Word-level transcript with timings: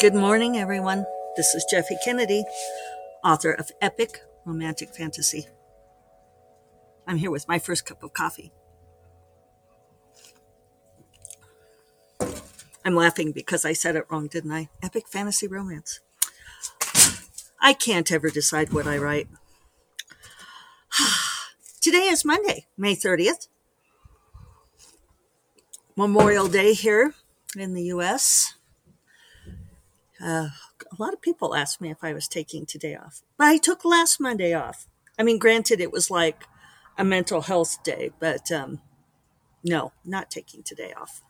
Good 0.00 0.14
morning, 0.14 0.56
everyone. 0.56 1.06
This 1.36 1.56
is 1.56 1.66
Jeffe 1.68 1.96
Kennedy, 2.04 2.44
author 3.24 3.50
of 3.50 3.72
Epic 3.80 4.20
Romantic 4.44 4.94
Fantasy. 4.94 5.48
I'm 7.04 7.16
here 7.16 7.32
with 7.32 7.48
my 7.48 7.58
first 7.58 7.84
cup 7.84 8.04
of 8.04 8.12
coffee. 8.12 8.52
I'm 12.84 12.94
laughing 12.94 13.32
because 13.32 13.64
I 13.64 13.72
said 13.72 13.96
it 13.96 14.06
wrong, 14.08 14.28
didn't 14.28 14.52
I? 14.52 14.68
Epic 14.84 15.08
fantasy 15.08 15.48
romance. 15.48 15.98
I 17.60 17.72
can't 17.72 18.12
ever 18.12 18.30
decide 18.30 18.72
what 18.72 18.86
I 18.86 18.98
write. 18.98 19.26
Today 21.80 22.06
is 22.06 22.24
Monday, 22.24 22.66
May 22.76 22.94
30th. 22.94 23.48
Memorial 25.96 26.46
Day 26.46 26.72
here 26.72 27.14
in 27.56 27.74
the 27.74 27.82
US. 27.94 28.54
Uh, 30.20 30.48
a 30.80 30.96
lot 30.98 31.12
of 31.12 31.22
people 31.22 31.54
asked 31.54 31.80
me 31.80 31.90
if 31.90 32.02
I 32.02 32.12
was 32.12 32.26
taking 32.26 32.66
today 32.66 32.96
off, 32.96 33.22
but 33.36 33.46
I 33.46 33.56
took 33.56 33.84
last 33.84 34.20
Monday 34.20 34.52
off. 34.52 34.86
I 35.18 35.22
mean, 35.22 35.38
granted, 35.38 35.80
it 35.80 35.92
was 35.92 36.10
like 36.10 36.44
a 36.96 37.04
mental 37.04 37.42
health 37.42 37.82
day, 37.84 38.10
but 38.18 38.50
um, 38.50 38.80
no, 39.62 39.92
not 40.04 40.30
taking 40.30 40.62
today 40.62 40.92
off. 41.00 41.22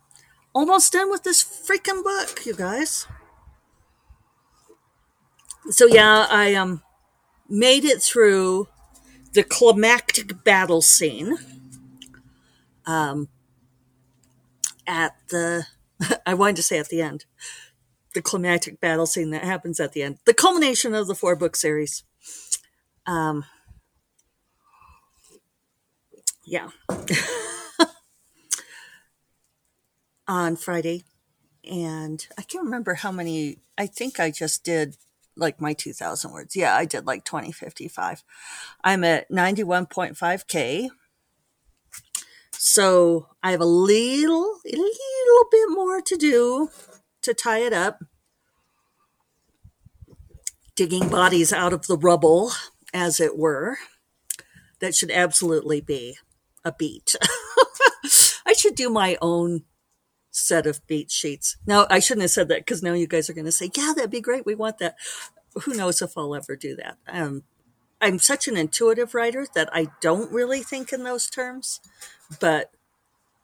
Almost 0.55 0.93
done 0.93 1.11
with 1.11 1.23
this 1.23 1.43
freaking 1.43 2.03
book, 2.03 2.47
you 2.47 2.55
guys. 2.55 3.07
So 5.71 5.87
yeah, 5.87 6.27
I 6.31 6.55
um 6.55 6.83
made 7.49 7.85
it 7.85 8.03
through 8.03 8.69
the 9.33 9.43
climactic 9.43 10.43
battle 10.45 10.81
scene. 10.83 11.37
Um, 12.87 13.29
at 14.87 15.15
the 15.29 15.67
I 16.27 16.33
wanted 16.33 16.57
to 16.57 16.63
say 16.63 16.79
at 16.79 16.89
the 16.89 17.03
end 17.03 17.27
the 18.15 18.23
climactic 18.23 18.81
battle 18.81 19.07
scene 19.07 19.31
that 19.31 19.45
happens 19.45 19.81
at 19.81 19.93
the 19.93 20.03
end, 20.03 20.19
the 20.25 20.35
culmination 20.35 20.95
of 20.95 21.07
the 21.07 21.15
four 21.15 21.37
book 21.37 21.57
series. 21.57 22.05
Um, 23.07 23.45
yeah. 26.45 26.69
On 30.29 30.57
Friday. 30.57 31.05
And 31.71 32.27
I 32.39 32.43
can't 32.43 32.65
remember 32.65 32.95
how 32.95 33.13
many, 33.13 33.59
I 33.77 33.87
think 33.87 34.19
I 34.19 34.31
just 34.31 34.65
did 34.65 34.97
like 35.37 35.61
my 35.61 35.75
2000 35.75 36.33
words. 36.33 36.57
Yeah, 36.57 36.75
I 36.75 36.85
did 36.85 37.07
like 37.07 37.25
2055. 37.25 38.25
I'm 38.83 39.05
at 39.05 39.31
91.5K. 39.31 40.89
So 42.53 43.29
I 43.43 43.53
have 43.53 43.61
a 43.61 43.67
little, 43.67 44.57
a 44.67 44.77
little 44.77 45.49
bit 45.51 45.71
more 45.71 46.01
to 46.01 46.17
do 46.17 46.71
to 47.23 47.35
tie 47.35 47.61
it 47.61 47.73
up, 47.73 48.03
digging 50.75 51.09
bodies 51.09 51.53
out 51.53 51.73
of 51.73 51.87
the 51.87 51.97
rubble, 51.97 52.53
as 52.95 53.21
it 53.21 53.37
were. 53.37 53.79
That 54.81 54.95
should 54.95 55.11
absolutely 55.11 55.81
be 55.81 56.19
a 56.65 56.73
beat. 56.73 57.15
I 58.47 58.53
should 58.53 58.77
do 58.77 58.89
my 58.89 59.19
own 59.21 59.65
set 60.31 60.67
of 60.67 60.87
beat 60.87 61.11
sheets. 61.11 61.57
Now, 61.67 61.87
I 61.91 61.99
shouldn't 61.99 62.23
have 62.23 62.31
said 62.31 62.49
that 62.49 62.61
because 62.61 62.83
now 62.83 62.93
you 62.93 63.07
guys 63.07 63.29
are 63.29 63.35
going 63.35 63.45
to 63.45 63.53
say, 63.53 63.71
yeah, 63.77 63.93
that'd 63.95 64.11
be 64.11 64.21
great. 64.21 64.47
We 64.47 64.55
want 64.55 64.79
that. 64.79 64.97
Who 65.65 65.75
knows 65.75 66.01
if 66.01 66.17
I'll 66.17 66.35
ever 66.35 66.57
do 66.57 66.77
that? 66.77 66.97
Um, 67.09 67.43
I'm 68.01 68.19
such 68.19 68.47
an 68.47 68.57
intuitive 68.57 69.15
writer 69.15 69.47
that 69.55 69.69
I 69.73 69.89
don't 70.01 70.33
really 70.33 70.63
think 70.63 70.93
in 70.93 71.03
those 71.03 71.29
terms, 71.29 71.81
but 72.41 72.71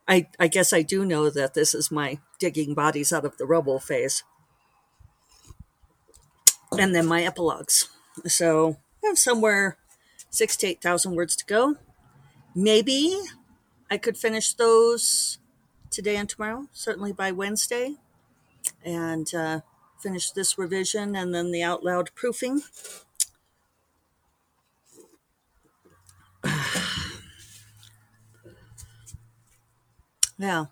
I, 0.07 0.29
I 0.39 0.49
guess 0.49 0.73
I 0.73 0.83
do 0.83 1.05
know 1.05 1.31
that 1.31 1.55
this 1.55 1.75
is 1.75 1.91
my 1.91 2.19
digging 2.39 2.75
bodies 2.75 3.13
out 3.13 3.25
of 3.25 3.39
the 3.39 3.47
rubble 3.47 3.81
phase. 3.81 4.23
And 6.73 6.95
then 6.95 7.07
my 7.07 7.23
epilogues. 7.23 7.89
So 8.27 8.77
I 9.03 9.09
have 9.09 9.19
somewhere 9.19 9.79
six 10.31 10.57
to 10.59 10.67
8,000 10.67 11.15
words 11.15 11.37
to 11.37 11.45
go. 11.47 11.77
Maybe 12.55 13.19
I 13.91 13.97
could 13.97 14.17
finish 14.17 14.53
those 14.55 15.39
today 15.91 16.17
and 16.17 16.29
tomorrow, 16.29 16.67
certainly 16.73 17.13
by 17.13 17.33
Wednesday, 17.33 17.95
and 18.85 19.33
uh, 19.35 19.61
finish 19.99 20.31
this 20.33 20.59
revision 20.59 21.17
and 21.17 21.35
then 21.35 21.51
the 21.51 21.63
out 21.63 21.85
loud 21.85 22.11
proofing. 22.15 22.63
Yeah. 30.39 30.67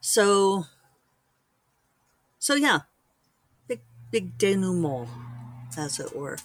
So, 0.00 0.64
so 2.38 2.54
yeah, 2.54 2.80
big 3.66 3.80
big 4.10 4.38
denouement, 4.38 5.08
as 5.76 5.98
it 5.98 6.16
were. 6.16 6.38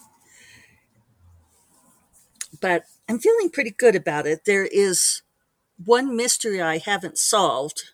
But 2.61 2.85
I'm 3.09 3.19
feeling 3.19 3.49
pretty 3.49 3.71
good 3.71 3.95
about 3.95 4.25
it. 4.25 4.45
There 4.45 4.65
is 4.65 5.21
one 5.83 6.15
mystery 6.15 6.61
I 6.61 6.77
haven't 6.77 7.17
solved. 7.17 7.91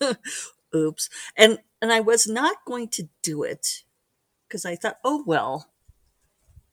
Oops. 0.74 1.08
And 1.36 1.58
and 1.80 1.92
I 1.92 2.00
was 2.00 2.26
not 2.26 2.64
going 2.66 2.88
to 2.88 3.08
do 3.22 3.42
it 3.42 3.84
because 4.46 4.64
I 4.64 4.76
thought, 4.76 4.98
oh 5.04 5.22
well, 5.26 5.68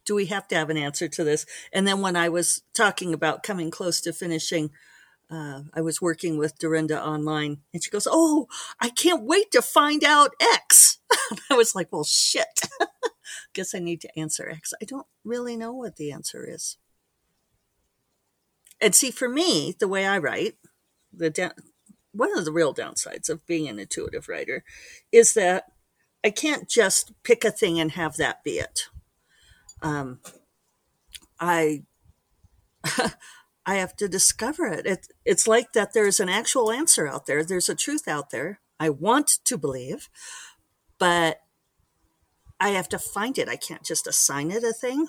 do 0.05 0.15
we 0.15 0.27
have 0.27 0.47
to 0.49 0.55
have 0.55 0.69
an 0.69 0.77
answer 0.77 1.07
to 1.07 1.23
this? 1.23 1.45
And 1.73 1.87
then 1.87 2.01
when 2.01 2.15
I 2.15 2.29
was 2.29 2.61
talking 2.73 3.13
about 3.13 3.43
coming 3.43 3.71
close 3.71 3.99
to 4.01 4.13
finishing 4.13 4.71
uh, 5.29 5.61
I 5.73 5.81
was 5.81 6.01
working 6.01 6.37
with 6.37 6.59
Darynda 6.59 7.01
online, 7.01 7.61
and 7.73 7.83
she 7.83 7.89
goes, 7.89 8.07
"Oh, 8.09 8.47
I 8.79 8.89
can't 8.89 9.23
wait 9.23 9.51
to 9.51 9.61
find 9.61 10.03
out 10.03 10.31
X." 10.39 10.99
I 11.49 11.55
was 11.55 11.75
like, 11.75 11.91
"Well, 11.91 12.03
shit. 12.03 12.61
Guess 13.53 13.73
I 13.73 13.79
need 13.79 14.01
to 14.01 14.19
answer 14.19 14.49
X. 14.49 14.73
I 14.81 14.85
don't 14.85 15.07
really 15.23 15.57
know 15.57 15.73
what 15.73 15.95
the 15.95 16.11
answer 16.11 16.47
is." 16.47 16.77
And 18.81 18.93
see, 18.93 19.11
for 19.11 19.29
me, 19.29 19.75
the 19.79 19.87
way 19.87 20.05
I 20.05 20.17
write, 20.17 20.55
the 21.13 21.29
da- 21.29 21.51
one 22.11 22.37
of 22.37 22.45
the 22.45 22.51
real 22.51 22.73
downsides 22.73 23.29
of 23.29 23.45
being 23.45 23.67
an 23.67 23.79
intuitive 23.79 24.27
writer 24.29 24.63
is 25.11 25.33
that 25.33 25.65
I 26.23 26.29
can't 26.29 26.69
just 26.69 27.11
pick 27.23 27.43
a 27.43 27.51
thing 27.51 27.79
and 27.79 27.91
have 27.91 28.17
that 28.17 28.43
be 28.43 28.59
it. 28.59 28.87
Um, 29.81 30.19
I 31.39 31.83
I 33.65 33.75
have 33.75 33.95
to 33.97 34.07
discover 34.07 34.67
it. 34.67 34.85
it. 34.85 35.07
It's 35.25 35.47
like 35.47 35.73
that 35.73 35.93
there's 35.93 36.19
an 36.19 36.29
actual 36.29 36.71
answer 36.71 37.07
out 37.07 37.25
there, 37.25 37.43
there's 37.43 37.69
a 37.69 37.75
truth 37.75 38.07
out 38.07 38.29
there. 38.29 38.59
I 38.79 38.89
want 38.89 39.27
to 39.45 39.57
believe, 39.57 40.09
but 40.99 41.41
I 42.59 42.69
have 42.69 42.89
to 42.89 42.99
find 42.99 43.37
it. 43.37 43.49
I 43.49 43.55
can't 43.55 43.83
just 43.83 44.07
assign 44.07 44.51
it 44.51 44.63
a 44.63 44.73
thing. 44.73 45.07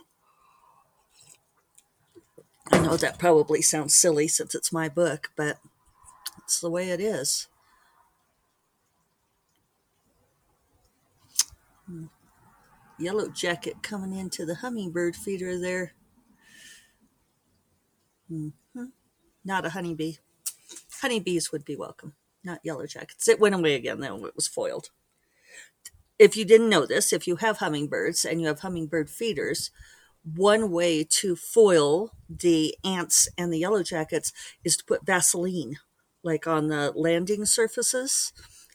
I 2.72 2.78
know 2.78 2.97
that 2.97 3.19
probably 3.19 3.62
sounds 3.62 3.94
silly 3.94 4.28
since 4.28 4.55
it's 4.55 4.73
my 4.73 4.88
book, 4.88 5.31
but 5.37 5.59
it's 6.38 6.61
the 6.61 6.71
way 6.71 6.91
it 6.91 7.00
is. 7.00 7.49
Hmm. 11.87 12.06
Yellow 12.99 13.28
jacket 13.28 13.83
coming 13.83 14.19
into 14.19 14.44
the 14.47 14.56
hummingbird 14.56 15.15
feeder 15.15 15.59
there. 15.59 15.93
Mm-hmm. 18.31 18.84
Not 19.44 19.66
a 19.66 19.70
honeybee. 19.70 20.14
Honeybees 21.00 21.53
would 21.53 21.64
be 21.64 21.76
welcome, 21.76 22.14
not 22.42 22.60
yellow 22.64 22.87
jackets. 22.87 23.28
It 23.28 23.38
went 23.38 23.54
away 23.54 23.75
again, 23.75 24.00
though 24.00 24.26
it 24.26 24.34
was 24.34 24.48
foiled. 24.48 24.91
If 26.19 26.37
you 26.37 26.44
didn't 26.44 26.70
know 26.70 26.87
this, 26.87 27.12
if 27.12 27.26
you 27.26 27.37
have 27.37 27.59
hummingbirds 27.59 28.25
and 28.25 28.41
you 28.41 28.47
have 28.48 28.60
hummingbird 28.60 29.10
feeders, 29.10 29.70
one 30.25 30.70
way 30.70 31.04
to 31.04 31.37
foil 31.37 32.12
the 32.28 32.75
ants 32.84 33.28
and 33.38 33.53
the 33.53 33.59
yellow 33.59 33.82
jackets 33.82 34.32
is 34.64 34.76
to 34.78 34.84
put 34.84 35.06
Vaseline, 35.06 35.76
like 36.25 36.47
on 36.47 36.69
the 36.69 36.93
landing 36.97 37.44
surfaces. 37.44 38.32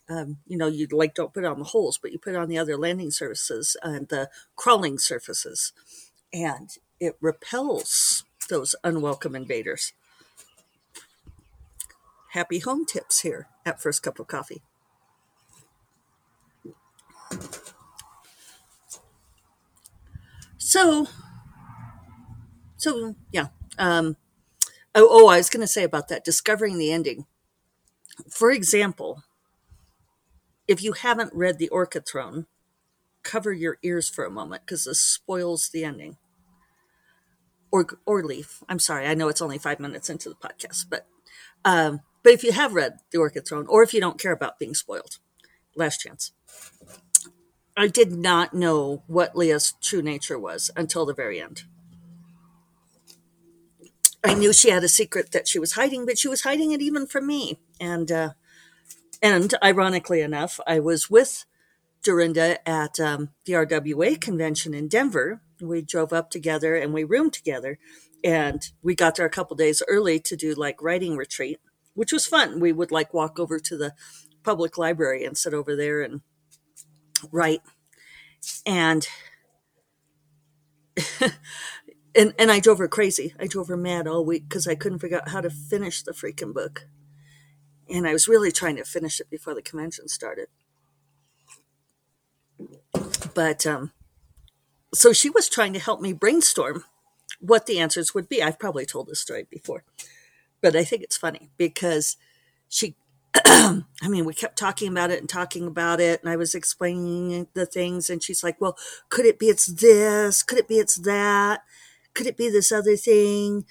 Um, 0.09 0.37
you 0.45 0.57
know, 0.57 0.67
you 0.67 0.87
like 0.91 1.15
don't 1.15 1.33
put 1.33 1.43
it 1.43 1.47
on 1.47 1.59
the 1.59 1.65
holes, 1.65 1.99
but 2.01 2.11
you 2.11 2.19
put 2.19 2.33
it 2.33 2.37
on 2.37 2.47
the 2.47 2.57
other 2.57 2.77
landing 2.77 3.11
surfaces 3.11 3.75
and 3.81 4.07
the 4.07 4.29
crawling 4.55 4.97
surfaces, 4.97 5.73
and 6.31 6.69
it 6.99 7.17
repels 7.21 8.23
those 8.51 8.75
unwelcome 8.83 9.35
invaders. 9.35 9.93
Happy 12.33 12.59
home 12.59 12.85
tips 12.85 13.21
here 13.21 13.47
at 13.65 13.81
First 13.81 14.03
Cup 14.03 14.19
of 14.19 14.27
Coffee. 14.27 14.61
So, 20.57 21.07
so 22.77 23.15
yeah. 23.31 23.47
Um, 23.79 24.17
oh, 24.93 25.07
oh, 25.09 25.27
I 25.27 25.37
was 25.37 25.49
going 25.49 25.61
to 25.61 25.67
say 25.67 25.83
about 25.83 26.09
that 26.09 26.23
discovering 26.23 26.77
the 26.77 26.91
ending. 26.91 27.25
For 28.29 28.51
example, 28.51 29.23
if 30.67 30.83
you 30.83 30.93
haven't 30.93 31.33
read 31.33 31.57
The 31.57 31.69
Orchid 31.69 32.05
Throne, 32.05 32.47
cover 33.23 33.53
your 33.53 33.77
ears 33.81 34.09
for 34.09 34.25
a 34.25 34.31
moment 34.31 34.63
because 34.65 34.83
this 34.85 34.99
spoils 34.99 35.69
the 35.69 35.85
ending 35.85 36.17
or 37.71 37.87
or 38.05 38.23
leaf. 38.23 38.63
I'm 38.69 38.79
sorry, 38.79 39.07
I 39.07 39.13
know 39.13 39.29
it's 39.29 39.41
only 39.41 39.57
five 39.57 39.79
minutes 39.79 40.09
into 40.09 40.29
the 40.29 40.35
podcast, 40.35 40.85
but 40.89 41.07
um, 41.63 42.01
but 42.23 42.33
if 42.33 42.43
you 42.43 42.51
have 42.51 42.73
read 42.73 42.99
The 43.11 43.17
Orchid 43.17 43.47
Throne, 43.47 43.67
or 43.67 43.83
if 43.83 43.93
you 43.93 43.99
don't 43.99 44.19
care 44.19 44.31
about 44.31 44.59
being 44.59 44.75
spoiled, 44.75 45.17
Last 45.75 45.99
Chance. 45.99 46.31
I 47.75 47.87
did 47.87 48.11
not 48.11 48.53
know 48.53 49.03
what 49.07 49.35
Lia's 49.35 49.73
true 49.81 50.01
nature 50.01 50.37
was 50.37 50.69
until 50.75 51.05
the 51.05 51.13
very 51.13 51.41
end. 51.41 51.63
I 54.23 54.33
knew 54.33 54.53
she 54.53 54.69
had 54.69 54.83
a 54.83 54.89
secret 54.89 55.31
that 55.31 55.47
she 55.47 55.57
was 55.57 55.73
hiding, 55.73 56.05
but 56.05 56.19
she 56.19 56.27
was 56.27 56.41
hiding 56.41 56.71
it 56.71 56.81
even 56.81 57.07
from 57.07 57.25
me. 57.25 57.59
And 57.79 58.11
uh, 58.11 58.33
and 59.21 59.53
ironically 59.63 60.21
enough, 60.21 60.59
I 60.67 60.79
was 60.79 61.09
with 61.09 61.45
Darynda 62.03 62.57
at 62.65 62.99
um, 62.99 63.29
the 63.45 63.53
RWA 63.53 64.19
convention 64.19 64.73
in 64.73 64.87
Denver. 64.87 65.41
We 65.61 65.81
drove 65.81 66.13
up 66.13 66.29
together 66.29 66.75
and 66.75 66.93
we 66.93 67.03
roomed 67.03 67.33
together, 67.33 67.77
and 68.23 68.61
we 68.81 68.95
got 68.95 69.15
there 69.15 69.25
a 69.25 69.29
couple 69.29 69.55
days 69.55 69.81
early 69.87 70.19
to 70.19 70.35
do 70.35 70.53
like 70.53 70.81
writing 70.81 71.15
retreat, 71.17 71.59
which 71.93 72.11
was 72.11 72.25
fun. 72.25 72.59
We 72.59 72.71
would 72.71 72.91
like 72.91 73.13
walk 73.13 73.39
over 73.39 73.59
to 73.59 73.77
the 73.77 73.93
public 74.43 74.77
library 74.77 75.23
and 75.23 75.37
sit 75.37 75.53
over 75.53 75.75
there 75.75 76.01
and 76.01 76.21
write, 77.31 77.61
and 78.65 79.07
and 82.15 82.33
and 82.37 82.51
I 82.51 82.59
drove 82.59 82.79
her 82.79 82.87
crazy. 82.87 83.33
I 83.39 83.47
drove 83.47 83.67
her 83.67 83.77
mad 83.77 84.07
all 84.07 84.25
week 84.25 84.47
because 84.47 84.67
I 84.67 84.75
couldn't 84.75 84.99
figure 84.99 85.17
out 85.17 85.29
how 85.29 85.41
to 85.41 85.49
finish 85.49 86.01
the 86.03 86.11
freaking 86.11 86.53
book, 86.53 86.87
and 87.89 88.07
I 88.07 88.13
was 88.13 88.27
really 88.27 88.51
trying 88.51 88.77
to 88.77 88.83
finish 88.83 89.19
it 89.19 89.29
before 89.29 89.53
the 89.55 89.61
convention 89.61 90.07
started. 90.07 90.47
But 93.33 93.65
um, 93.65 93.91
so 94.93 95.13
she 95.13 95.29
was 95.29 95.49
trying 95.49 95.73
to 95.73 95.79
help 95.79 96.01
me 96.01 96.13
brainstorm 96.13 96.83
what 97.39 97.65
the 97.65 97.79
answers 97.79 98.13
would 98.13 98.29
be. 98.29 98.41
I've 98.43 98.59
probably 98.59 98.85
told 98.85 99.07
this 99.07 99.19
story 99.19 99.47
before, 99.49 99.83
but 100.61 100.75
I 100.75 100.83
think 100.83 101.03
it's 101.03 101.17
funny 101.17 101.49
because 101.57 102.17
she 102.69 102.95
I 103.45 103.83
mean, 104.09 104.25
we 104.25 104.33
kept 104.33 104.57
talking 104.57 104.89
about 104.89 105.09
it 105.09 105.19
and 105.19 105.29
talking 105.29 105.65
about 105.65 106.01
it, 106.01 106.21
and 106.21 106.29
I 106.29 106.35
was 106.35 106.53
explaining 106.53 107.47
the 107.53 107.65
things, 107.65 108.09
and 108.09 108.21
she's 108.21 108.43
like, 108.43 108.59
Well, 108.59 108.77
could 109.09 109.25
it 109.25 109.39
be 109.39 109.47
it's 109.47 109.67
this? 109.67 110.43
Could 110.43 110.57
it 110.57 110.67
be 110.67 110.79
it's 110.79 110.95
that? 110.95 111.63
Could 112.13 112.27
it 112.27 112.35
be 112.35 112.49
this 112.49 112.71
other 112.71 112.97
thing? 112.97 113.65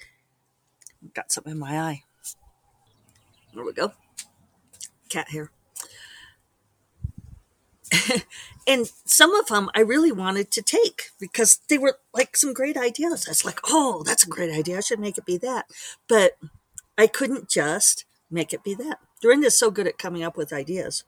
Got 1.14 1.31
something 1.32 1.52
in 1.52 1.58
my 1.58 1.78
eye. 1.78 2.02
There 3.55 3.64
we 3.64 3.72
go. 3.72 3.93
Cat 5.08 5.28
hair. 5.31 5.50
and 8.67 8.91
some 9.05 9.35
of 9.35 9.47
them 9.47 9.71
I 9.75 9.81
really 9.81 10.13
wanted 10.13 10.51
to 10.53 10.63
take 10.63 11.11
because 11.19 11.61
they 11.69 11.79
were 11.79 11.99
like 12.15 12.37
some 12.37 12.53
great 12.53 12.77
ideas. 12.77 13.27
I 13.27 13.31
was 13.31 13.45
like, 13.45 13.61
oh, 13.67 14.03
that's 14.05 14.25
a 14.25 14.29
great 14.31 14.53
idea. 14.53 14.79
I 14.79 14.81
should 14.81 15.01
make 15.01 15.19
it 15.19 15.27
be 15.27 15.39
that. 15.39 15.67
But 16.09 16.33
I 16.97 17.07
couldn't 17.07 17.49
just 17.49 18.05
make 18.31 18.53
it 18.53 18.63
be 18.63 18.75
that. 18.75 18.99
Darynda's 19.23 19.59
so 19.59 19.71
good 19.71 19.87
at 19.87 19.99
coming 19.99 20.23
up 20.23 20.37
with 20.37 20.53
ideas. 20.53 21.05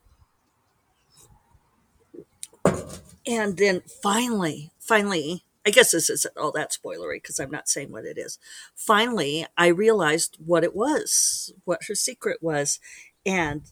And 3.27 3.57
then 3.57 3.83
finally, 4.03 4.73
finally, 4.81 5.45
I 5.65 5.71
guess 5.71 5.93
this 5.93 6.11
isn't 6.11 6.37
all 6.37 6.51
that 6.53 6.73
spoilery 6.73 7.17
because 7.17 7.39
I'm 7.39 7.51
not 7.51 7.69
saying 7.69 7.93
what 7.93 8.05
it 8.05 8.19
is. 8.19 8.39
Finally, 8.75 9.47
I 9.57 9.69
realized 9.69 10.37
what 10.45 10.65
it 10.65 10.75
was, 10.75 11.53
what 11.65 11.85
her 11.87 11.95
secret 11.95 12.39
was. 12.43 12.81
And 13.25 13.63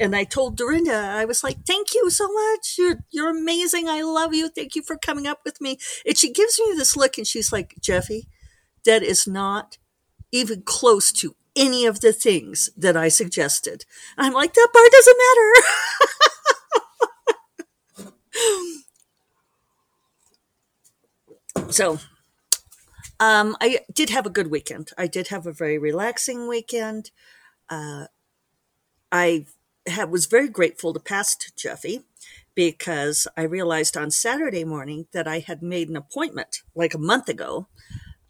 and 0.00 0.16
I 0.16 0.24
told 0.24 0.58
Darynda, 0.58 1.10
I 1.10 1.24
was 1.26 1.44
like, 1.44 1.64
"Thank 1.66 1.94
you 1.94 2.10
so 2.10 2.32
much. 2.32 2.76
You're 2.78 3.00
you're 3.10 3.30
amazing. 3.30 3.88
I 3.88 4.02
love 4.02 4.34
you. 4.34 4.48
Thank 4.48 4.74
you 4.74 4.82
for 4.82 4.96
coming 4.96 5.26
up 5.26 5.40
with 5.44 5.60
me." 5.60 5.78
And 6.06 6.16
she 6.18 6.32
gives 6.32 6.58
me 6.58 6.74
this 6.76 6.96
look, 6.96 7.18
and 7.18 7.26
she's 7.26 7.52
like, 7.52 7.74
"Jeffe, 7.80 8.26
that 8.84 9.02
is 9.02 9.26
not 9.26 9.78
even 10.32 10.62
close 10.62 11.12
to 11.12 11.36
any 11.56 11.86
of 11.86 12.00
the 12.00 12.12
things 12.12 12.70
that 12.76 12.96
I 12.96 13.08
suggested." 13.08 13.84
I'm 14.18 14.32
like, 14.32 14.54
"That 14.54 14.68
part 14.72 14.92
doesn't 14.92 15.18
matter." 15.26 15.52
so, 21.72 21.98
um, 23.20 23.56
I 23.60 23.80
did 23.92 24.10
have 24.10 24.26
a 24.26 24.30
good 24.30 24.50
weekend. 24.50 24.90
I 24.96 25.06
did 25.06 25.28
have 25.28 25.46
a 25.46 25.52
very 25.52 25.78
relaxing 25.78 26.48
weekend. 26.48 27.10
Uh, 27.68 28.06
I 29.12 29.46
had, 29.86 30.10
was 30.10 30.26
very 30.26 30.48
grateful 30.48 30.92
to 30.92 31.00
pass 31.00 31.36
to 31.36 31.52
Jeffe 31.56 32.02
because 32.54 33.26
I 33.36 33.42
realized 33.42 33.96
on 33.96 34.10
Saturday 34.10 34.64
morning 34.64 35.06
that 35.12 35.28
I 35.28 35.38
had 35.38 35.62
made 35.62 35.88
an 35.88 35.96
appointment 35.96 36.62
like 36.74 36.94
a 36.94 36.98
month 36.98 37.28
ago 37.28 37.68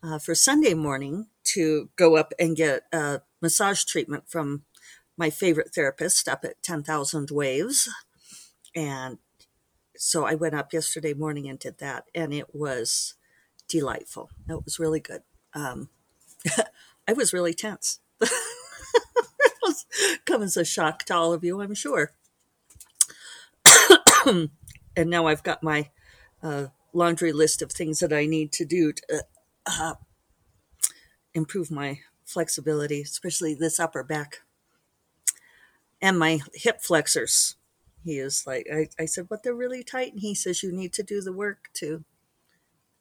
uh, 0.03 0.19
for 0.19 0.35
Sunday 0.35 0.75
morning 0.75 1.29
to 1.45 1.91
go 1.97 2.17
up 2.17 2.33
and 2.39 2.57
get 2.57 2.83
a 2.93 3.23
massage 3.41 3.85
treatment 3.85 4.25
from 4.29 4.63
my 5.17 5.31
favorite 5.31 5.75
therapist 5.75 6.29
up 6.29 6.45
at 6.45 6.63
10,000 6.63 7.31
Waves. 7.31 7.89
And 8.75 9.19
so 9.97 10.25
I 10.25 10.35
went 10.35 10.55
up 10.55 10.73
yesterday 10.73 11.13
morning 11.13 11.49
and 11.49 11.59
did 11.59 11.79
that, 11.79 12.05
and 12.15 12.33
it 12.33 12.55
was 12.55 13.15
delightful. 13.69 14.31
It 14.49 14.65
was 14.65 14.79
really 14.79 15.01
good. 15.01 15.23
Um, 15.53 15.91
I 17.09 17.13
was 17.13 17.33
really 17.33 17.53
tense. 17.53 18.01
come 20.25 20.43
as 20.43 20.57
a 20.57 20.65
shock 20.65 21.05
to 21.05 21.15
all 21.15 21.33
of 21.33 21.45
you, 21.45 21.61
I'm 21.61 21.75
sure. 21.75 22.13
and 24.27 25.11
now 25.11 25.27
I've 25.27 25.43
got 25.43 25.63
my 25.63 25.91
uh, 26.43 26.67
laundry 26.93 27.33
list 27.33 27.63
of 27.63 27.73
things 27.73 28.01
that 28.01 28.13
I 28.13 28.27
need 28.27 28.53
to 28.53 28.65
do 28.65 28.93
to 28.93 29.25
uh, 29.67 29.95
improve 31.35 31.71
my 31.71 32.01
flexibility, 32.25 33.03
especially 33.03 33.55
this 33.55 33.81
upper 33.81 34.03
back 34.03 34.41
and 36.01 36.19
my 36.19 36.41
hip 36.55 36.81
flexors. 36.81 37.57
He 38.05 38.19
is 38.19 38.45
like, 38.47 38.67
I, 38.73 38.89
I 38.99 39.05
said, 39.05 39.29
but 39.29 39.43
they're 39.43 39.55
really 39.55 39.83
tight. 39.83 40.13
And 40.13 40.21
he 40.21 40.35
says, 40.35 40.63
you 40.63 40.73
need 40.73 40.93
to 40.95 41.03
do 41.03 41.21
the 41.21 41.33
work 41.33 41.69
to 41.75 42.05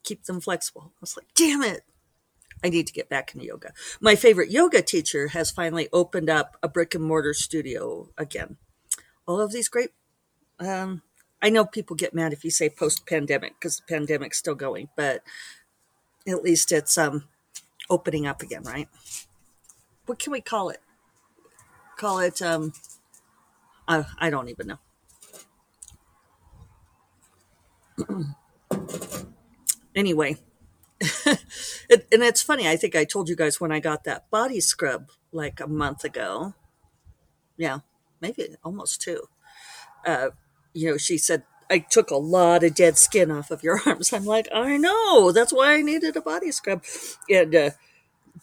keep 0.04 0.26
them 0.26 0.42
flexible. 0.42 0.92
I 0.96 0.98
was 1.00 1.16
like, 1.16 1.28
damn 1.36 1.64
it. 1.64 1.84
I 2.64 2.70
need 2.70 2.88
to 2.88 2.94
get 2.94 3.10
back 3.10 3.34
into 3.34 3.46
yoga. 3.46 3.72
My 4.02 4.16
favorite 4.16 4.52
yoga 4.52 4.82
teacher 4.82 5.30
has 5.30 5.52
finally 5.52 5.88
opened 5.94 6.30
up 6.30 6.58
a 6.62 6.68
brick 6.68 6.94
and 6.96 7.04
mortar 7.04 7.34
studio 7.34 8.10
again. 8.18 8.58
All 9.26 9.40
of 9.40 9.52
these 9.52 9.70
great, 9.70 9.92
um, 10.60 11.02
I 11.42 11.50
know 11.50 11.66
people 11.66 11.96
get 11.96 12.14
mad 12.14 12.34
if 12.34 12.44
you 12.44 12.52
say 12.52 12.70
post 12.70 13.06
pandemic 13.06 13.54
because 13.60 13.78
the 13.78 13.84
pandemic's 13.88 14.38
still 14.38 14.56
going, 14.56 14.90
but 14.96 15.24
at 16.28 16.44
least 16.44 16.72
it's 16.72 16.98
um, 16.98 17.26
opening 17.90 18.28
up 18.28 18.42
again, 18.42 18.64
right? 18.64 18.90
What 20.06 20.20
can 20.20 20.32
we 20.32 20.42
call 20.42 20.70
it? 20.70 20.82
Call 21.98 22.20
it, 22.20 22.42
um, 22.42 22.74
uh, 23.88 24.04
I 24.18 24.30
don't 24.30 24.50
even 24.50 24.68
know. 24.68 24.80
anyway, 29.96 30.38
it, 31.90 32.08
and 32.12 32.24
it's 32.24 32.42
funny. 32.42 32.68
I 32.68 32.76
think 32.76 32.96
I 32.96 33.06
told 33.06 33.30
you 33.30 33.36
guys 33.36 33.60
when 33.60 33.72
I 33.72 33.80
got 33.80 34.04
that 34.04 34.30
body 34.30 34.60
scrub 34.60 35.10
like 35.32 35.60
a 35.60 35.68
month 35.68 36.04
ago. 36.04 36.54
Yeah, 37.58 37.80
maybe 38.22 38.56
almost 38.64 39.02
two. 39.02 39.30
Uh, 40.06 40.30
you 40.74 40.92
know, 40.92 40.98
she 40.98 41.18
said 41.18 41.44
I 41.70 41.80
took 41.80 42.10
a 42.10 42.18
lot 42.18 42.64
of 42.64 42.74
dead 42.74 42.98
skin 42.98 43.32
off 43.32 43.52
of 43.52 43.64
your 43.64 43.80
arms. 43.86 44.12
I'm 44.12 44.26
like, 44.26 44.48
I 44.54 44.78
know. 44.78 45.32
That's 45.32 45.54
why 45.54 45.74
I 45.74 45.82
needed 45.82 46.16
a 46.16 46.22
body 46.22 46.52
scrub. 46.52 46.84
And 47.30 47.56
uh, 47.56 47.70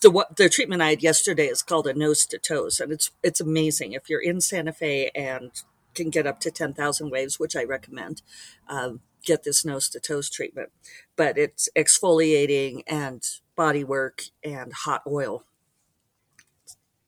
the 0.01 0.27
the 0.37 0.49
treatment 0.49 0.83
I 0.83 0.91
had 0.91 1.03
yesterday 1.03 1.47
is 1.47 1.63
called 1.63 1.87
a 1.87 1.95
nose 1.95 2.27
to 2.27 2.39
toes, 2.39 2.81
and 2.81 2.93
it's 2.93 3.11
it's 3.23 3.41
amazing. 3.41 3.93
If 3.93 4.09
you're 4.09 4.23
in 4.23 4.41
Santa 4.41 4.73
Fe 4.73 5.11
and 5.15 5.51
can 5.95 6.11
get 6.11 6.27
up 6.27 6.41
to 6.41 6.51
ten 6.51 6.73
thousand 6.73 7.11
waves, 7.11 7.41
which 7.41 7.57
I 7.57 7.65
recommend. 7.65 8.23
Um, 8.69 9.01
get 9.27 9.45
this 9.45 9.65
nose 9.65 9.89
to 9.91 10.01
toes 10.01 10.31
treatment, 10.31 10.71
but 11.17 11.37
it's 11.37 11.69
exfoliating 11.77 12.83
and 12.87 13.23
body 13.57 13.85
work 13.85 14.25
and 14.43 14.73
hot 14.73 15.03
oil. 15.07 15.45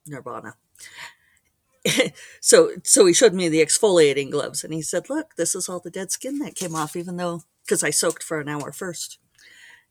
Nirvana. 0.06 0.54
so 2.40 2.72
so 2.84 3.06
he 3.06 3.14
showed 3.14 3.34
me 3.34 3.48
the 3.48 3.64
exfoliating 3.64 4.30
gloves 4.30 4.64
and 4.64 4.74
he 4.74 4.82
said, 4.82 5.08
"Look, 5.08 5.36
this 5.36 5.54
is 5.54 5.68
all 5.68 5.80
the 5.80 5.90
dead 5.90 6.10
skin 6.10 6.38
that 6.40 6.54
came 6.54 6.74
off 6.74 6.96
even 6.96 7.16
though 7.16 7.42
because 7.64 7.82
I 7.84 7.90
soaked 7.90 8.22
for 8.22 8.40
an 8.40 8.48
hour 8.48 8.72
first. 8.72 9.18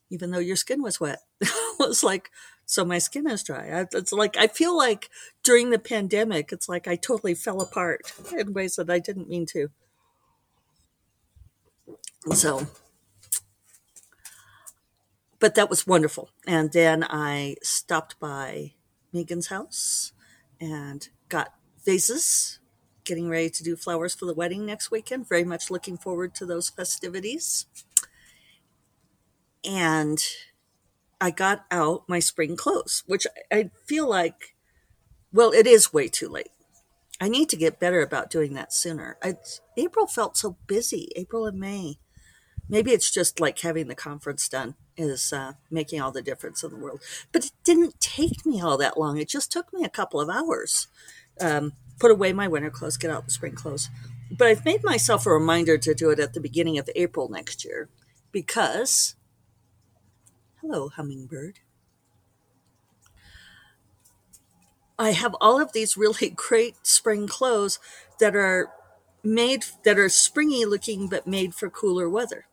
Even 0.09 0.31
though 0.31 0.39
your 0.39 0.55
skin 0.55 0.81
was 0.81 0.99
wet." 0.99 1.19
I 1.43 1.75
was 1.79 2.03
like 2.03 2.31
so 2.67 2.83
my 2.83 2.97
skin 2.97 3.27
is 3.29 3.43
dry. 3.43 3.69
I, 3.71 3.85
it's 3.93 4.11
like 4.11 4.37
I 4.37 4.47
feel 4.47 4.77
like 4.77 5.09
during 5.41 5.69
the 5.69 5.79
pandemic, 5.79 6.51
it's 6.51 6.67
like 6.67 6.87
I 6.87 6.97
totally 6.97 7.33
fell 7.33 7.61
apart 7.61 8.11
in 8.37 8.53
ways 8.53 8.75
that 8.75 8.89
I 8.89 8.99
didn't 8.99 9.29
mean 9.29 9.45
to. 9.47 9.69
So, 12.33 12.67
but 15.39 15.55
that 15.55 15.69
was 15.69 15.87
wonderful. 15.87 16.29
And 16.45 16.71
then 16.71 17.03
I 17.03 17.55
stopped 17.63 18.19
by 18.19 18.73
Megan's 19.13 19.47
house 19.47 20.11
and 20.59 21.07
got 21.29 21.53
vases, 21.85 22.59
getting 23.03 23.29
ready 23.29 23.49
to 23.49 23.63
do 23.63 23.75
flowers 23.75 24.13
for 24.13 24.25
the 24.25 24.33
wedding 24.33 24.65
next 24.65 24.91
weekend. 24.91 25.29
Very 25.29 25.43
much 25.43 25.71
looking 25.71 25.97
forward 25.97 26.35
to 26.35 26.45
those 26.45 26.69
festivities. 26.69 27.65
And 29.63 30.19
I 31.19 31.31
got 31.31 31.65
out 31.71 32.03
my 32.07 32.19
spring 32.19 32.55
clothes, 32.55 33.03
which 33.07 33.25
I 33.51 33.71
feel 33.85 34.07
like, 34.07 34.55
well, 35.33 35.51
it 35.51 35.65
is 35.65 35.93
way 35.93 36.07
too 36.07 36.29
late. 36.29 36.49
I 37.19 37.29
need 37.29 37.49
to 37.49 37.57
get 37.57 37.79
better 37.79 38.01
about 38.01 38.29
doing 38.29 38.53
that 38.53 38.71
sooner. 38.71 39.17
I, 39.23 39.35
April 39.75 40.05
felt 40.05 40.37
so 40.37 40.57
busy, 40.67 41.11
April 41.15 41.47
and 41.47 41.59
May. 41.59 41.97
Maybe 42.69 42.91
it's 42.91 43.11
just 43.11 43.39
like 43.39 43.59
having 43.59 43.87
the 43.87 43.95
conference 43.95 44.49
done 44.49 44.75
is 44.97 45.31
uh, 45.31 45.53
making 45.71 46.01
all 46.01 46.11
the 46.11 46.21
difference 46.21 46.63
in 46.63 46.71
the 46.71 46.77
world. 46.77 47.01
But 47.31 47.45
it 47.45 47.51
didn't 47.63 47.99
take 47.99 48.45
me 48.45 48.61
all 48.61 48.77
that 48.77 48.97
long. 48.97 49.17
It 49.17 49.29
just 49.29 49.51
took 49.51 49.71
me 49.71 49.83
a 49.83 49.89
couple 49.89 50.19
of 50.19 50.29
hours. 50.29 50.87
Um, 51.39 51.73
put 51.99 52.11
away 52.11 52.33
my 52.33 52.47
winter 52.47 52.69
clothes, 52.69 52.97
get 52.97 53.11
out 53.11 53.25
the 53.25 53.31
spring 53.31 53.55
clothes. 53.55 53.89
But 54.29 54.47
I've 54.47 54.65
made 54.65 54.83
myself 54.83 55.25
a 55.25 55.31
reminder 55.31 55.77
to 55.77 55.93
do 55.93 56.09
it 56.09 56.19
at 56.19 56.33
the 56.33 56.41
beginning 56.41 56.77
of 56.77 56.89
April 56.95 57.29
next 57.29 57.63
year 57.63 57.89
because, 58.31 59.15
hello, 60.59 60.89
hummingbird. 60.89 61.59
I 64.99 65.11
have 65.11 65.35
all 65.39 65.61
of 65.61 65.73
these 65.73 65.95
really 65.95 66.29
great 66.35 66.75
spring 66.85 67.27
clothes 67.27 67.79
that 68.19 68.35
are 68.35 68.69
made 69.23 69.65
that 69.83 69.97
are 69.97 70.09
springy 70.09 70.65
looking 70.65 71.07
but 71.07 71.27
made 71.27 71.53
for 71.53 71.69
cooler 71.69 72.09
weather. 72.09 72.45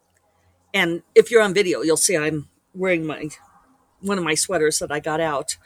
And 0.74 1.02
if 1.14 1.30
you're 1.30 1.40
on 1.40 1.54
video, 1.54 1.80
you'll 1.82 1.96
see 1.96 2.16
I'm 2.16 2.48
wearing 2.74 3.06
my 3.06 3.30
one 4.00 4.18
of 4.18 4.24
my 4.24 4.34
sweaters 4.34 4.80
that 4.80 4.92
I 4.92 5.00
got 5.00 5.20
out 5.20 5.56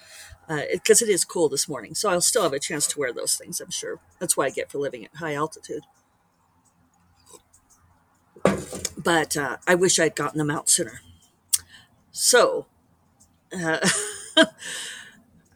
because 0.49 1.03
uh, 1.03 1.07
it 1.07 1.09
is 1.11 1.25
cool 1.25 1.49
this 1.49 1.69
morning. 1.69 1.95
So 1.95 2.09
I'll 2.09 2.21
still 2.21 2.45
have 2.45 2.53
a 2.53 2.61
chance 2.61 2.87
to 2.89 2.99
wear 2.99 3.13
those 3.13 3.37
things, 3.37 3.61
I'm 3.61 3.71
sure. 3.71 4.01
That's 4.21 4.37
why 4.37 4.47
I 4.47 4.51
get 4.51 4.71
for 4.71 4.79
living 4.79 5.05
at 5.05 5.17
high 5.17 5.35
altitude. 5.35 5.83
But 8.97 9.37
uh, 9.37 9.57
I 9.67 9.75
wish 9.75 9.99
I'd 9.99 10.15
gotten 10.15 10.39
them 10.39 10.51
out 10.51 10.69
sooner. 10.69 11.01
So 12.13 12.67
uh, 13.53 13.87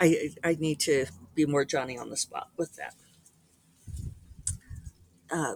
I, 0.00 0.30
I 0.42 0.56
need 0.58 0.80
to 0.80 1.06
be 1.34 1.46
more 1.46 1.64
Johnny 1.64 1.96
on 1.96 2.10
the 2.10 2.16
spot 2.16 2.48
with 2.56 2.76
that. 2.76 2.94
Uh, 5.30 5.54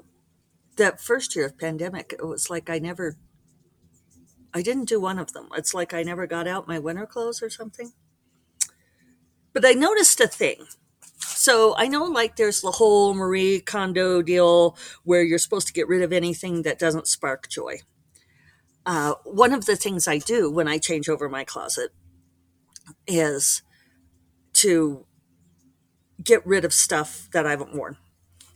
that 0.77 1.01
first 1.01 1.37
year 1.37 1.47
of 1.47 1.59
pandemic, 1.59 2.15
it 2.19 2.27
was 2.27 2.49
like 2.49 2.71
I 2.71 2.79
never, 2.79 3.17
I 4.57 4.63
didn't 4.63 4.89
do 4.89 4.99
one 4.99 5.19
of 5.19 5.35
them. 5.35 5.51
It's 5.55 5.75
like 5.75 5.93
I 5.93 6.03
never 6.03 6.27
got 6.27 6.49
out 6.49 6.67
my 6.67 6.79
winter 6.79 7.05
clothes 7.05 7.43
or 7.43 7.51
something. 7.51 7.93
But 9.53 9.67
I 9.67 9.73
noticed 9.73 10.19
a 10.19 10.27
thing. 10.27 10.65
So 11.19 11.75
I 11.77 11.89
know, 11.89 12.05
like, 12.05 12.37
there's 12.37 12.63
the 12.63 12.71
whole 12.71 13.13
Marie 13.13 13.61
Kondo 13.61 14.23
deal 14.23 14.75
where 15.05 15.23
you're 15.23 15.37
supposed 15.37 15.67
to 15.67 15.75
get 15.75 15.89
rid 15.89 16.01
of 16.01 16.11
anything 16.11 16.63
that 16.63 16.79
doesn't 16.79 17.07
spark 17.07 17.51
joy. 17.51 17.81
Uh, 18.87 19.17
one 19.25 19.53
of 19.53 19.67
the 19.67 19.77
things 19.77 20.09
I 20.09 20.17
do 20.17 20.51
when 20.51 20.69
I 20.69 20.79
change 20.79 21.11
over 21.11 21.29
my 21.29 21.45
closet 21.45 21.91
is 23.07 23.61
to 24.55 25.05
get 26.25 26.47
rid 26.47 26.65
of 26.65 26.73
stuff 26.73 27.29
that 27.35 27.47
I 27.47 27.51
haven't 27.51 27.75
worn. 27.75 27.99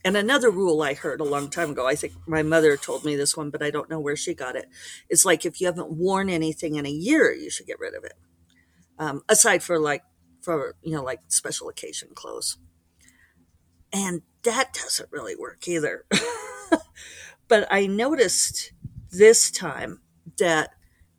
And 0.03 0.17
another 0.17 0.49
rule 0.49 0.81
I 0.81 0.93
heard 0.95 1.21
a 1.21 1.25
long 1.25 1.49
time 1.49 1.71
ago, 1.71 1.87
I 1.87 1.95
think 1.95 2.13
my 2.27 2.41
mother 2.41 2.75
told 2.75 3.05
me 3.05 3.15
this 3.15 3.37
one, 3.37 3.51
but 3.51 3.61
I 3.61 3.69
don't 3.69 3.89
know 3.89 3.99
where 3.99 4.15
she 4.15 4.33
got 4.33 4.55
it. 4.55 4.67
It's 5.09 5.25
like 5.25 5.45
if 5.45 5.61
you 5.61 5.67
haven't 5.67 5.91
worn 5.91 6.29
anything 6.29 6.75
in 6.75 6.85
a 6.87 6.91
year, 6.91 7.31
you 7.33 7.49
should 7.51 7.67
get 7.67 7.79
rid 7.79 7.93
of 7.93 8.03
it. 8.03 8.13
Um, 8.97 9.21
aside 9.29 9.63
for 9.63 9.79
like 9.79 10.03
for 10.41 10.75
you 10.81 10.93
know 10.93 11.03
like 11.03 11.19
special 11.27 11.69
occasion 11.69 12.09
clothes 12.13 12.57
and 13.93 14.21
that 14.43 14.73
doesn't 14.73 15.11
really 15.11 15.35
work 15.35 15.67
either 15.67 16.05
but 17.47 17.67
i 17.71 17.85
noticed 17.85 18.73
this 19.11 19.51
time 19.51 20.01
that 20.37 20.71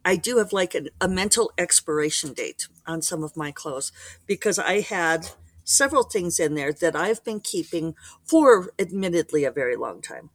i 0.04 0.16
do 0.16 0.38
have 0.38 0.52
like 0.52 0.74
a, 0.74 0.82
a 1.00 1.08
mental 1.08 1.52
expiration 1.56 2.32
date 2.32 2.66
on 2.86 3.00
some 3.00 3.22
of 3.22 3.36
my 3.36 3.52
clothes 3.52 3.92
because 4.26 4.58
i 4.58 4.80
had 4.80 5.30
several 5.64 6.02
things 6.02 6.38
in 6.38 6.54
there 6.54 6.72
that 6.72 6.96
i've 6.96 7.22
been 7.24 7.40
keeping 7.40 7.94
for 8.24 8.70
admittedly 8.78 9.44
a 9.44 9.50
very 9.50 9.76
long 9.76 10.00
time 10.00 10.30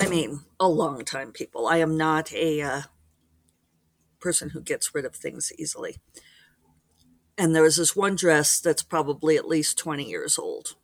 i 0.00 0.06
mean 0.08 0.40
a 0.60 0.68
long 0.68 1.04
time 1.04 1.32
people 1.32 1.66
i 1.66 1.76
am 1.78 1.96
not 1.96 2.32
a 2.32 2.60
uh, 2.60 2.82
person 4.20 4.50
who 4.50 4.60
gets 4.60 4.94
rid 4.94 5.04
of 5.04 5.14
things 5.14 5.52
easily 5.58 5.96
and 7.38 7.54
there 7.54 7.62
was 7.62 7.76
this 7.76 7.94
one 7.94 8.16
dress 8.16 8.60
that's 8.60 8.82
probably 8.82 9.36
at 9.36 9.48
least 9.48 9.78
20 9.78 10.04
years 10.04 10.38
old. 10.38 10.74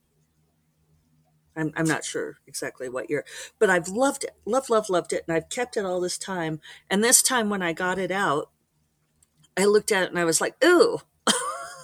I'm, 1.57 1.73
I'm 1.77 1.87
not 1.87 2.05
sure 2.05 2.39
exactly 2.47 2.89
what 2.89 3.11
year, 3.11 3.25
but 3.59 3.71
I've 3.71 3.89
loved 3.89 4.25
it, 4.25 4.33
loved, 4.45 4.71
loved, 4.71 4.91
loved 4.91 5.13
it. 5.13 5.25
And 5.27 5.37
I've 5.37 5.49
kept 5.49 5.77
it 5.77 5.85
all 5.85 6.01
this 6.01 6.19
time. 6.19 6.61
And 6.91 7.03
this 7.03 7.23
time 7.23 7.51
when 7.51 7.63
I 7.63 7.73
got 7.73 7.99
it 7.99 8.11
out, 8.11 8.51
I 9.57 9.65
looked 9.67 9.93
at 9.93 10.05
it 10.05 10.11
and 10.11 10.19
I 10.19 10.25
was 10.25 10.41
like, 10.41 10.63
ooh, 10.65 11.01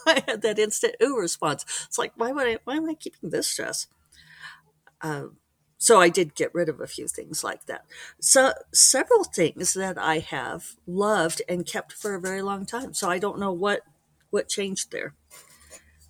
I 0.09 0.23
had 0.27 0.43
that 0.43 0.59
instant 0.59 0.97
ooh 1.03 1.19
response. 1.19 1.65
It's 1.87 1.99
like, 1.99 2.13
why 2.17 2.33
would 2.33 2.47
I, 2.47 2.59
why 2.65 2.77
am 2.77 2.89
I 2.89 2.95
keeping 2.95 3.31
this 3.31 3.55
dress? 3.55 3.87
Um, 5.01 5.37
so 5.79 6.01
I 6.01 6.09
did 6.09 6.35
get 6.35 6.53
rid 6.55 6.69
of 6.69 6.81
a 6.81 6.89
few 6.89 7.07
things 7.07 7.45
like 7.45 7.67
that. 7.67 7.85
So 8.21 8.53
several 8.75 9.23
things 9.23 9.75
that 9.75 9.97
I 9.97 10.19
have 10.19 10.75
loved 10.87 11.41
and 11.49 11.65
kept 11.65 11.93
for 11.93 12.15
a 12.15 12.21
very 12.21 12.43
long 12.43 12.67
time. 12.67 12.95
So 12.95 13.09
I 13.09 13.19
don't 13.19 13.39
know 13.39 13.53
what 13.53 13.83
what 14.31 14.49
changed 14.49 14.91
there. 14.93 15.15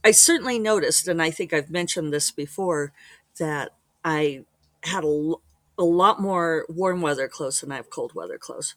I 0.03 0.11
certainly 0.11 0.59
noticed, 0.59 1.07
and 1.07 1.21
I 1.23 1.31
think 1.31 1.53
I've 1.53 1.71
mentioned 1.71 2.13
this 2.13 2.31
before, 2.31 2.93
that 3.39 3.73
I 4.05 4.45
had 4.85 5.05
a, 5.05 5.35
a 5.77 5.85
lot 5.85 6.21
more 6.21 6.67
warm 6.69 7.01
weather 7.01 7.29
clothes 7.29 7.61
than 7.61 7.73
I 7.73 7.77
have 7.77 7.91
cold 7.91 8.15
weather 8.15 8.39
clothes. 8.39 8.75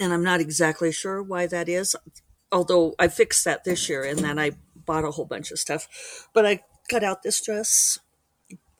And 0.00 0.14
I'm 0.14 0.24
not 0.24 0.40
exactly 0.40 0.90
sure 0.90 1.22
why 1.22 1.46
that 1.46 1.68
is, 1.68 1.94
although 2.50 2.94
I 2.98 3.08
fixed 3.08 3.44
that 3.44 3.64
this 3.64 3.88
year 3.88 4.02
and 4.02 4.18
then 4.18 4.38
I 4.38 4.52
bought 4.74 5.04
a 5.04 5.10
whole 5.10 5.26
bunch 5.26 5.50
of 5.50 5.58
stuff. 5.58 6.26
But 6.32 6.46
I 6.46 6.62
cut 6.88 7.04
out 7.04 7.22
this 7.22 7.40
dress, 7.40 7.98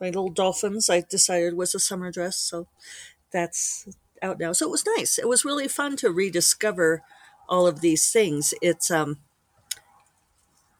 my 0.01 0.07
little 0.07 0.31
dolphins, 0.31 0.89
I 0.89 1.03
decided 1.03 1.55
was 1.55 1.75
a 1.75 1.79
summer 1.79 2.11
dress. 2.11 2.37
So 2.37 2.69
that's 3.31 3.87
out 4.23 4.41
now. 4.41 4.53
So 4.53 4.67
it 4.67 4.71
was 4.71 4.87
nice. 4.97 5.19
It 5.19 5.29
was 5.29 5.45
really 5.45 5.69
fun 5.69 5.97
to 5.97 6.11
rediscover 6.11 7.03
all 7.49 7.67
of 7.67 7.83
these 7.83 8.11
things. 8.11 8.55
It's 8.63 8.91
um, 8.91 9.19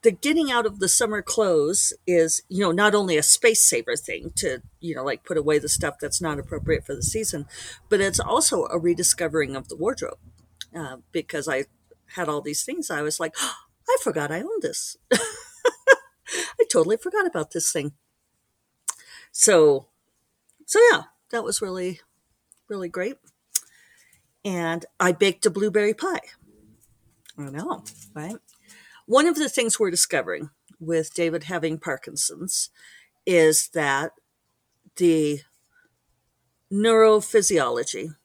the 0.01 0.11
getting 0.11 0.51
out 0.51 0.65
of 0.65 0.79
the 0.79 0.89
summer 0.89 1.21
clothes 1.21 1.93
is, 2.07 2.41
you 2.49 2.61
know, 2.61 2.71
not 2.71 2.95
only 2.95 3.15
a 3.17 3.23
space 3.23 3.61
saver 3.61 3.95
thing 3.95 4.31
to, 4.37 4.61
you 4.79 4.95
know, 4.95 5.03
like 5.03 5.23
put 5.23 5.37
away 5.37 5.59
the 5.59 5.69
stuff 5.69 5.95
that's 6.01 6.21
not 6.21 6.39
appropriate 6.39 6.85
for 6.85 6.95
the 6.95 7.03
season, 7.03 7.45
but 7.89 8.01
it's 8.01 8.19
also 8.19 8.65
a 8.65 8.79
rediscovering 8.79 9.55
of 9.55 9.67
the 9.69 9.75
wardrobe 9.75 10.17
uh, 10.75 10.97
because 11.11 11.47
I 11.47 11.65
had 12.15 12.29
all 12.29 12.41
these 12.41 12.63
things. 12.63 12.89
I 12.89 13.01
was 13.01 13.19
like, 13.19 13.35
oh, 13.39 13.55
I 13.89 13.97
forgot 14.01 14.31
I 14.31 14.41
owned 14.41 14.61
this. 14.61 14.95
I 15.13 16.63
totally 16.71 16.97
forgot 16.97 17.25
about 17.25 17.51
this 17.51 17.71
thing. 17.71 17.93
So, 19.31 19.87
so 20.65 20.79
yeah, 20.91 21.03
that 21.31 21.43
was 21.43 21.61
really, 21.61 21.99
really 22.69 22.89
great. 22.89 23.17
And 24.45 24.85
I 24.99 25.11
baked 25.11 25.45
a 25.45 25.49
blueberry 25.49 25.93
pie. 25.93 26.21
I 27.37 27.49
know, 27.49 27.83
right? 28.13 28.35
One 29.05 29.27
of 29.27 29.35
the 29.35 29.49
things 29.49 29.79
we're 29.79 29.91
discovering 29.91 30.51
with 30.79 31.13
David 31.13 31.45
having 31.45 31.77
Parkinson's 31.77 32.69
is 33.25 33.69
that 33.69 34.13
the 34.95 35.41
neurophysiology, 36.71 38.15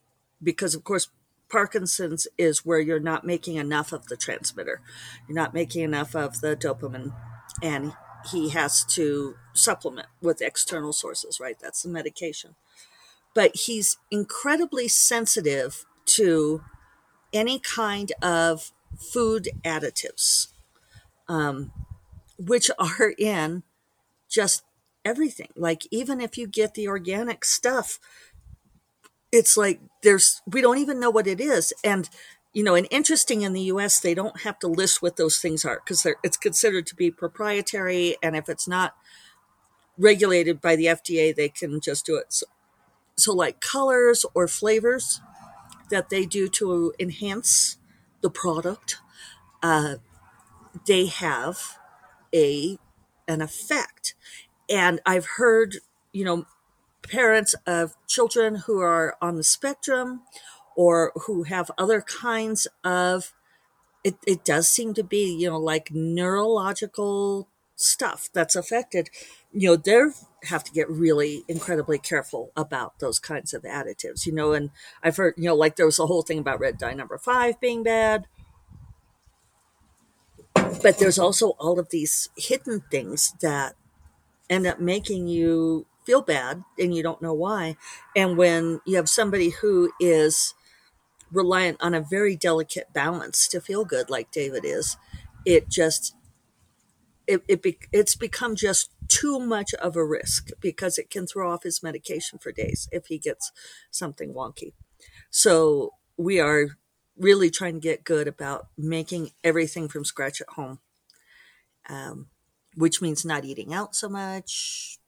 because 0.42 0.74
of 0.74 0.84
course, 0.84 1.08
Parkinson's 1.48 2.26
is 2.36 2.64
where 2.64 2.80
you're 2.80 2.98
not 2.98 3.24
making 3.24 3.56
enough 3.56 3.92
of 3.92 4.06
the 4.06 4.16
transmitter, 4.16 4.80
you're 5.28 5.36
not 5.36 5.54
making 5.54 5.82
enough 5.82 6.14
of 6.14 6.40
the 6.40 6.56
dopamine, 6.56 7.14
and 7.62 7.92
he 8.30 8.50
has 8.50 8.84
to 8.84 9.36
supplement 9.54 10.08
with 10.20 10.42
external 10.42 10.92
sources, 10.92 11.38
right? 11.40 11.56
That's 11.60 11.82
the 11.82 11.88
medication. 11.88 12.56
But 13.34 13.54
he's 13.54 13.98
incredibly 14.10 14.88
sensitive 14.88 15.84
to 16.06 16.62
any 17.32 17.58
kind 17.58 18.12
of 18.22 18.72
food 18.98 19.48
additives, 19.64 20.48
um, 21.28 21.72
which 22.38 22.70
are 22.78 23.12
in 23.18 23.62
just 24.28 24.62
everything. 25.04 25.48
Like, 25.54 25.86
even 25.90 26.20
if 26.20 26.36
you 26.36 26.46
get 26.46 26.74
the 26.74 26.88
organic 26.88 27.44
stuff, 27.44 27.98
it's 29.30 29.56
like 29.56 29.80
there's, 30.06 30.40
we 30.46 30.62
don't 30.62 30.78
even 30.78 31.00
know 31.00 31.10
what 31.10 31.26
it 31.26 31.40
is. 31.40 31.72
And, 31.84 32.08
you 32.54 32.62
know, 32.62 32.76
and 32.76 32.86
interesting 32.92 33.42
in 33.42 33.52
the 33.52 33.62
US, 33.62 34.00
they 34.00 34.14
don't 34.14 34.42
have 34.42 34.58
to 34.60 34.68
list 34.68 35.02
what 35.02 35.16
those 35.16 35.38
things 35.38 35.64
are 35.64 35.82
because 35.84 36.06
it's 36.22 36.36
considered 36.36 36.86
to 36.86 36.94
be 36.94 37.10
proprietary. 37.10 38.16
And 38.22 38.36
if 38.36 38.48
it's 38.48 38.68
not 38.68 38.94
regulated 39.98 40.60
by 40.60 40.76
the 40.76 40.86
FDA, 40.86 41.34
they 41.34 41.48
can 41.48 41.80
just 41.80 42.06
do 42.06 42.16
it. 42.16 42.32
So, 42.32 42.46
so 43.16 43.34
like 43.34 43.60
colors 43.60 44.25
or 44.34 44.48
flavors 44.48 45.20
that 45.90 46.10
they 46.10 46.25
do 46.25 46.48
to 46.50 46.94
enhance 47.00 47.78
the 48.22 48.30
product, 48.30 48.98
uh, 49.62 49.96
they 50.86 51.06
have 51.06 51.78
a 52.34 52.78
an 53.28 53.42
effect. 53.42 54.14
And 54.70 55.00
I've 55.06 55.26
heard, 55.36 55.78
you 56.12 56.25
know, 56.25 56.46
parents 57.08 57.54
of 57.66 57.94
children 58.06 58.56
who 58.66 58.80
are 58.80 59.16
on 59.20 59.36
the 59.36 59.44
spectrum 59.44 60.22
or 60.76 61.12
who 61.26 61.44
have 61.44 61.70
other 61.78 62.00
kinds 62.02 62.66
of 62.84 63.32
it, 64.04 64.16
it 64.26 64.44
does 64.44 64.68
seem 64.68 64.94
to 64.94 65.02
be, 65.02 65.34
you 65.34 65.50
know, 65.50 65.58
like 65.58 65.90
neurological 65.92 67.48
stuff 67.75 68.28
that's 68.32 68.54
affected. 68.54 69.10
You 69.52 69.70
know, 69.70 69.76
they 69.76 70.00
have 70.44 70.62
to 70.64 70.72
get 70.72 70.88
really 70.88 71.42
incredibly 71.48 71.98
careful 71.98 72.52
about 72.56 73.00
those 73.00 73.18
kinds 73.18 73.52
of 73.52 73.62
additives, 73.62 74.25
you 74.25 74.32
know, 74.32 74.52
and 74.52 74.70
I've 75.02 75.16
heard, 75.16 75.34
you 75.36 75.46
know, 75.48 75.56
like 75.56 75.75
there 75.75 75.86
was 75.86 75.98
a 75.98 76.06
whole 76.06 76.22
thing 76.22 76.38
about 76.38 76.60
red 76.60 76.78
dye 76.78 76.94
number 76.94 77.18
five 77.18 77.60
being 77.60 77.82
bad. 77.82 78.28
But 80.54 80.98
there's 80.98 81.18
also 81.18 81.50
all 81.58 81.80
of 81.80 81.90
these 81.90 82.28
hidden 82.36 82.82
things 82.90 83.34
that 83.40 83.75
end 84.48 84.66
up 84.66 84.78
making 84.78 85.26
you 85.26 85.86
feel 86.06 86.22
bad 86.22 86.62
and 86.78 86.94
you 86.94 87.02
don't 87.02 87.20
know 87.20 87.34
why. 87.34 87.76
And 88.14 88.38
when 88.38 88.80
you 88.86 88.96
have 88.96 89.08
somebody 89.08 89.50
who 89.50 89.90
is 90.00 90.54
reliant 91.30 91.78
on 91.82 91.94
a 91.94 92.00
very 92.00 92.36
delicate 92.36 92.92
balance 92.92 93.48
to 93.48 93.60
feel 93.60 93.84
good, 93.84 94.08
like 94.08 94.30
David 94.30 94.64
is, 94.64 94.96
it 95.44 95.68
just 95.68 96.14
it, 97.26 97.42
it 97.48 97.62
be, 97.62 97.78
it's 97.92 98.14
become 98.14 98.54
just 98.54 98.90
too 99.08 99.38
much 99.40 99.75
of 99.75 99.96
a 99.96 100.04
risk 100.04 100.50
because 100.60 100.98
it 100.98 101.10
can 101.10 101.26
throw 101.26 101.52
off 101.52 101.64
his 101.64 101.82
medication 101.82 102.38
for 102.38 102.52
days 102.52 102.88
if 102.92 103.06
he 103.06 103.18
gets 103.18 103.52
something 103.90 104.32
wonky. 104.32 104.72
So 105.30 105.92
we 106.16 106.40
are 106.40 106.78
really 107.18 107.50
trying 107.50 107.75
to 107.75 107.80
get 107.80 108.04
good 108.04 108.28
about 108.28 108.68
making 108.76 109.30
everything 109.42 109.88
from 109.88 110.04
scratch 110.04 110.40
at 110.40 110.50
home, 110.50 110.80
um, 111.88 112.28
which 112.76 113.02
means 113.02 113.25
not 113.25 113.44
eating 113.44 113.75
out 113.75 113.94
so 113.94 114.08
much, 114.08 114.98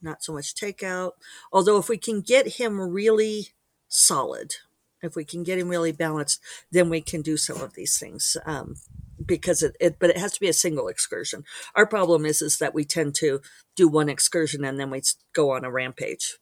not 0.00 0.22
so 0.22 0.32
much 0.32 0.54
takeout. 0.54 1.12
Although, 1.52 1.78
if 1.78 1.88
we 1.88 1.98
can 1.98 2.20
get 2.20 2.56
him 2.58 2.80
really 2.80 3.48
solid, 3.88 4.54
if 5.02 5.14
we 5.14 5.24
can 5.24 5.42
get 5.42 5.58
him 5.58 5.68
really 5.68 5.92
balanced, 5.92 6.40
then 6.70 6.90
we 6.90 7.00
can 7.00 7.22
do 7.22 7.36
some 7.36 7.60
of 7.60 7.74
these 7.74 7.98
things. 7.98 8.36
Um, 8.44 8.76
because 9.24 9.62
it, 9.62 9.76
it, 9.80 9.96
but 9.98 10.10
it 10.10 10.16
has 10.16 10.32
to 10.32 10.40
be 10.40 10.48
a 10.48 10.52
single 10.52 10.88
excursion. 10.88 11.44
Our 11.74 11.86
problem 11.86 12.24
is 12.24 12.42
is 12.42 12.58
that 12.58 12.74
we 12.74 12.84
tend 12.84 13.14
to 13.16 13.40
do 13.76 13.88
one 13.88 14.08
excursion 14.08 14.64
and 14.64 14.78
then 14.78 14.90
we 14.90 15.02
go 15.32 15.50
on 15.50 15.64
a 15.64 15.70
rampage. 15.70 16.38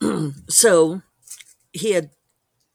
so 0.48 1.02
he 1.72 1.92
had 1.92 2.10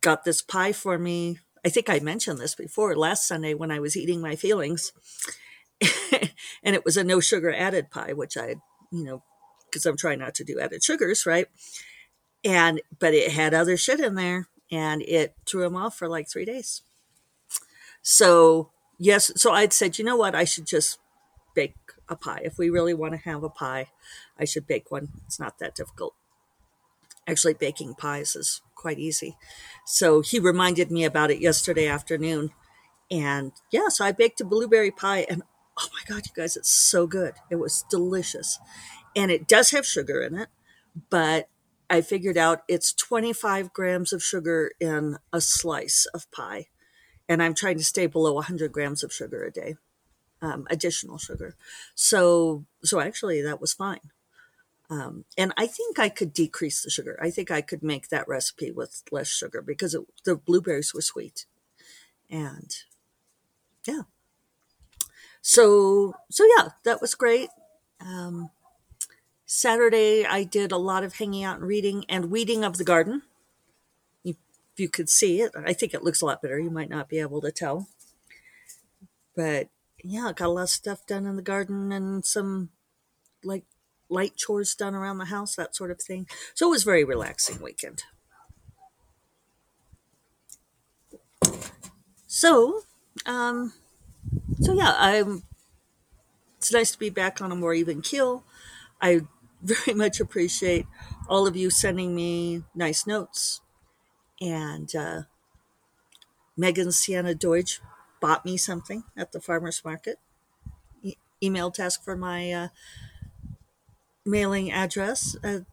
got 0.01 0.23
this 0.23 0.41
pie 0.41 0.71
for 0.71 0.97
me. 0.97 1.39
I 1.65 1.69
think 1.69 1.89
I 1.89 1.99
mentioned 1.99 2.39
this 2.39 2.55
before 2.55 2.95
last 2.95 3.27
Sunday 3.27 3.53
when 3.53 3.71
I 3.71 3.79
was 3.79 3.95
eating 3.95 4.21
my 4.21 4.35
feelings. 4.35 4.93
and 6.63 6.75
it 6.75 6.85
was 6.85 6.97
a 6.97 7.03
no 7.03 7.19
sugar 7.19 7.53
added 7.53 7.89
pie, 7.89 8.13
which 8.13 8.37
I, 8.37 8.55
you 8.91 9.03
know, 9.03 9.23
because 9.65 9.85
I'm 9.85 9.97
trying 9.97 10.19
not 10.19 10.35
to 10.35 10.43
do 10.43 10.59
added 10.59 10.83
sugars, 10.83 11.25
right? 11.25 11.47
And 12.43 12.81
but 12.99 13.13
it 13.13 13.31
had 13.31 13.53
other 13.53 13.77
shit 13.77 13.99
in 13.99 14.15
there, 14.15 14.47
and 14.71 15.01
it 15.01 15.35
threw 15.45 15.65
him 15.65 15.75
off 15.75 15.97
for 15.97 16.07
like 16.07 16.29
three 16.29 16.45
days. 16.45 16.81
So 18.01 18.71
yes, 18.97 19.31
so 19.35 19.51
I'd 19.51 19.73
said, 19.73 19.97
you 19.97 20.05
know 20.05 20.15
what, 20.15 20.35
I 20.35 20.43
should 20.43 20.65
just 20.65 20.99
bake 21.53 21.75
a 22.09 22.15
pie. 22.15 22.41
If 22.43 22.57
we 22.57 22.69
really 22.69 22.93
want 22.93 23.13
to 23.13 23.29
have 23.29 23.43
a 23.43 23.49
pie, 23.49 23.87
I 24.37 24.45
should 24.45 24.67
bake 24.67 24.91
one. 24.91 25.09
It's 25.25 25.39
not 25.39 25.59
that 25.59 25.75
difficult. 25.75 26.15
Actually, 27.27 27.53
baking 27.53 27.93
pies 27.95 28.35
is 28.35 28.61
quite 28.75 28.99
easy. 28.99 29.37
So 29.85 30.21
he 30.21 30.39
reminded 30.39 30.91
me 30.91 31.05
about 31.05 31.31
it 31.31 31.39
yesterday 31.39 31.87
afternoon. 31.87 32.51
And 33.11 33.51
yeah, 33.71 33.89
so 33.89 34.05
I 34.05 34.11
baked 34.11 34.41
a 34.41 34.45
blueberry 34.45 34.91
pie 34.91 35.25
and 35.29 35.43
oh 35.77 35.87
my 35.93 36.01
God, 36.07 36.25
you 36.25 36.31
guys, 36.35 36.55
it's 36.55 36.71
so 36.71 37.07
good. 37.07 37.35
It 37.49 37.55
was 37.55 37.85
delicious. 37.89 38.59
And 39.15 39.31
it 39.31 39.47
does 39.47 39.71
have 39.71 39.85
sugar 39.85 40.21
in 40.21 40.35
it, 40.35 40.49
but 41.09 41.49
I 41.89 42.01
figured 42.01 42.37
out 42.37 42.63
it's 42.67 42.93
25 42.93 43.73
grams 43.73 44.13
of 44.13 44.23
sugar 44.23 44.71
in 44.79 45.17
a 45.33 45.41
slice 45.41 46.07
of 46.13 46.29
pie. 46.31 46.67
And 47.27 47.43
I'm 47.43 47.53
trying 47.53 47.77
to 47.77 47.83
stay 47.83 48.07
below 48.07 48.33
100 48.33 48.71
grams 48.71 49.03
of 49.03 49.13
sugar 49.13 49.43
a 49.43 49.51
day, 49.51 49.75
um, 50.41 50.67
additional 50.69 51.17
sugar. 51.17 51.55
So, 51.95 52.65
so 52.83 52.99
actually, 52.99 53.41
that 53.41 53.61
was 53.61 53.73
fine. 53.73 54.11
Um, 54.89 55.23
and 55.37 55.53
I 55.55 55.67
think 55.67 55.99
I 55.99 56.09
could 56.09 56.33
decrease 56.33 56.83
the 56.83 56.89
sugar. 56.89 57.17
I 57.21 57.29
think 57.29 57.49
I 57.49 57.61
could 57.61 57.81
make 57.81 58.09
that 58.09 58.27
recipe 58.27 58.71
with 58.71 59.03
less 59.09 59.29
sugar 59.29 59.61
because 59.61 59.93
it, 59.93 60.01
the 60.25 60.35
blueberries 60.35 60.93
were 60.93 61.01
sweet. 61.01 61.45
And 62.29 62.75
yeah, 63.87 64.01
so 65.41 66.13
so 66.29 66.45
yeah, 66.57 66.69
that 66.83 67.01
was 67.01 67.15
great. 67.15 67.49
Um, 67.99 68.49
Saturday, 69.45 70.25
I 70.25 70.43
did 70.43 70.71
a 70.71 70.77
lot 70.77 71.03
of 71.03 71.15
hanging 71.15 71.43
out 71.43 71.59
and 71.59 71.67
reading 71.67 72.05
and 72.09 72.31
weeding 72.31 72.63
of 72.63 72.77
the 72.77 72.83
garden. 72.83 73.23
if 74.23 74.35
you 74.77 74.89
could 74.89 75.09
see 75.09 75.41
it, 75.41 75.51
I 75.55 75.73
think 75.73 75.93
it 75.93 76.03
looks 76.03 76.21
a 76.21 76.25
lot 76.25 76.41
better. 76.41 76.59
You 76.59 76.71
might 76.71 76.89
not 76.89 77.09
be 77.09 77.19
able 77.19 77.41
to 77.41 77.51
tell, 77.51 77.87
but 79.35 79.67
yeah, 80.03 80.27
I 80.27 80.33
got 80.33 80.47
a 80.47 80.49
lot 80.49 80.63
of 80.63 80.69
stuff 80.69 81.05
done 81.05 81.25
in 81.25 81.35
the 81.35 81.41
garden 81.41 81.91
and 81.91 82.25
some 82.25 82.69
like 83.43 83.65
light 84.09 84.35
chores 84.37 84.75
done 84.75 84.95
around 84.95 85.17
the 85.17 85.25
house, 85.25 85.55
that 85.55 85.75
sort 85.75 85.91
of 85.91 86.01
thing. 86.01 86.27
So 86.53 86.67
it 86.67 86.71
was 86.71 86.83
very 86.83 87.03
relaxing 87.03 87.61
weekend. 87.61 88.03
So, 92.27 92.81
um, 93.25 93.73
so 94.61 94.73
yeah, 94.73 94.93
I'm. 94.97 95.43
It's 96.57 96.71
nice 96.71 96.91
to 96.91 96.99
be 96.99 97.09
back 97.09 97.41
on 97.41 97.51
a 97.51 97.55
more 97.55 97.73
even 97.73 98.01
keel. 98.01 98.43
I 99.01 99.21
very 99.61 99.95
much 99.95 100.19
appreciate 100.19 100.85
all 101.27 101.47
of 101.47 101.55
you 101.55 101.69
sending 101.69 102.15
me 102.15 102.63
nice 102.75 103.07
notes. 103.07 103.61
And 104.41 104.93
uh, 104.95 105.23
Megan 106.57 106.91
Sienna 106.91 107.33
Deutsch 107.35 107.81
bought 108.19 108.45
me 108.45 108.57
something 108.57 109.03
at 109.17 109.31
the 109.31 109.41
farmer's 109.41 109.83
market. 109.83 110.19
E- 111.03 111.15
email 111.43 111.71
task 111.71 112.03
for 112.03 112.17
my 112.17 112.51
uh, 112.51 112.67
mailing 114.25 114.71
address. 114.71 115.35
A 115.43 115.65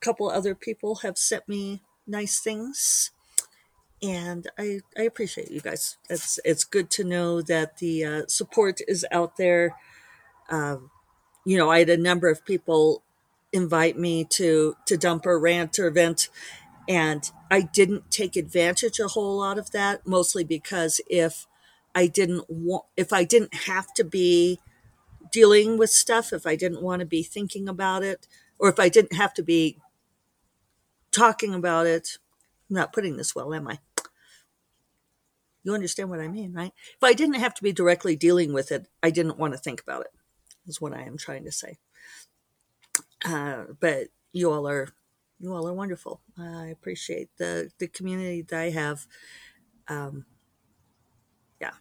couple 0.00 0.30
other 0.30 0.54
people 0.54 0.96
have 0.96 1.18
sent 1.18 1.48
me 1.48 1.82
nice 2.06 2.40
things. 2.40 3.12
And 4.02 4.46
I, 4.58 4.80
I 4.96 5.02
appreciate 5.02 5.50
you 5.50 5.60
guys. 5.60 5.96
It's 6.10 6.38
it's 6.44 6.64
good 6.64 6.90
to 6.90 7.04
know 7.04 7.40
that 7.42 7.78
the 7.78 8.04
uh, 8.04 8.22
support 8.28 8.80
is 8.86 9.06
out 9.10 9.36
there. 9.36 9.74
Um, 10.50 10.90
you 11.44 11.56
know, 11.58 11.70
I 11.70 11.80
had 11.80 11.90
a 11.90 11.96
number 11.96 12.28
of 12.28 12.44
people 12.44 13.02
invite 13.52 13.98
me 13.98 14.24
to 14.24 14.76
to 14.86 14.96
dump 14.96 15.26
or 15.26 15.38
rant 15.40 15.78
or 15.78 15.90
vent 15.90 16.28
and 16.88 17.30
I 17.50 17.62
didn't 17.62 18.10
take 18.10 18.36
advantage 18.36 19.00
a 19.00 19.08
whole 19.08 19.38
lot 19.38 19.58
of 19.58 19.70
that 19.72 20.06
mostly 20.06 20.44
because 20.44 21.00
if 21.08 21.46
I 21.94 22.06
didn't 22.06 22.44
want 22.48 22.84
if 22.96 23.12
I 23.12 23.24
didn't 23.24 23.54
have 23.54 23.92
to 23.94 24.04
be 24.04 24.60
dealing 25.32 25.78
with 25.78 25.90
stuff 25.90 26.32
if 26.32 26.46
I 26.46 26.56
didn't 26.56 26.82
want 26.82 27.00
to 27.00 27.06
be 27.06 27.22
thinking 27.22 27.68
about 27.68 28.02
it 28.02 28.28
or 28.58 28.68
if 28.68 28.78
I 28.80 28.88
didn't 28.88 29.14
have 29.14 29.34
to 29.34 29.42
be 29.42 29.78
talking 31.10 31.54
about 31.54 31.86
it 31.86 32.18
I'm 32.70 32.76
not 32.76 32.92
putting 32.92 33.16
this 33.16 33.34
well 33.34 33.54
am 33.54 33.68
I 33.68 33.78
you 35.66 35.74
understand 35.74 36.08
what 36.08 36.20
I 36.20 36.28
mean 36.28 36.52
right 36.54 36.72
if 36.88 37.02
I 37.02 37.12
didn't 37.12 37.34
have 37.34 37.54
to 37.54 37.62
be 37.62 37.72
directly 37.72 38.16
dealing 38.16 38.52
with 38.52 38.72
it 38.72 38.86
I 39.02 39.10
didn't 39.10 39.38
want 39.38 39.52
to 39.52 39.58
think 39.58 39.82
about 39.82 40.02
it 40.02 40.12
is 40.66 40.80
what 40.80 40.94
I 40.94 41.02
am 41.02 41.18
trying 41.18 41.44
to 41.44 41.52
say 41.52 41.78
uh, 43.24 43.64
but 43.80 44.08
you 44.32 44.50
all 44.50 44.68
are 44.68 44.88
you 45.38 45.52
all 45.52 45.68
are 45.68 45.72
wonderful. 45.74 46.20
I 46.38 46.66
appreciate 46.66 47.28
the 47.36 47.70
the 47.78 47.88
community 47.88 48.42
that 48.42 48.60
I 48.60 48.70
have. 48.70 49.06
Um, 49.88 50.26
yeah. 51.60 51.72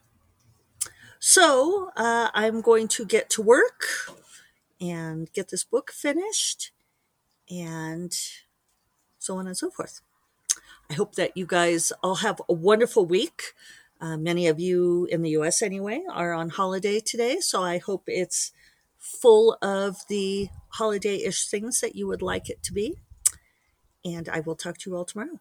So 1.19 1.91
uh, 1.95 2.29
I'm 2.33 2.61
going 2.61 2.87
to 2.89 3.05
get 3.05 3.29
to 3.31 3.41
work 3.41 3.85
and 4.81 5.31
get 5.33 5.49
this 5.49 5.63
book 5.63 5.91
finished, 5.91 6.71
and 7.49 8.13
so 9.19 9.37
on 9.37 9.47
and 9.47 9.57
so 9.57 9.69
forth. 9.69 10.01
I 10.89 10.93
hope 10.93 11.15
that 11.15 11.35
you 11.35 11.45
guys 11.45 11.91
all 12.03 12.15
have 12.15 12.41
a 12.47 12.53
wonderful 12.53 13.05
week. 13.05 13.53
Uh, 13.99 14.17
many 14.17 14.47
of 14.47 14.59
you 14.59 15.07
in 15.09 15.21
the 15.21 15.31
U.S. 15.31 15.61
anyway 15.61 16.03
are 16.11 16.33
on 16.33 16.49
holiday 16.49 16.99
today, 16.99 17.39
so 17.39 17.63
I 17.63 17.79
hope 17.79 18.03
it's 18.07 18.51
full 18.99 19.57
of 19.61 19.97
the 20.09 20.49
holiday 20.69 21.17
ish 21.23 21.47
things 21.47 21.79
that 21.81 21.95
you 21.95 22.07
would 22.07 22.21
like 22.21 22.49
it 22.49 22.61
to 22.63 22.73
be. 22.73 22.95
And 24.03 24.29
I 24.29 24.41
will 24.41 24.55
talk 24.55 24.77
to 24.79 24.89
you 24.89 24.95
all 24.95 25.05
tomorrow. 25.05 25.39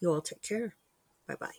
You 0.00 0.12
all 0.12 0.22
take 0.22 0.42
care. 0.42 0.74
Bye 1.28 1.36
bye. 1.38 1.50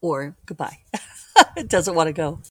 Or 0.00 0.36
goodbye. 0.46 0.78
it 1.56 1.68
doesn't 1.68 1.94
want 1.94 2.08
to 2.08 2.12
go. 2.12 2.40